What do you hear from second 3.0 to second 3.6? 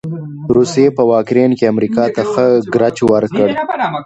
ورکړ.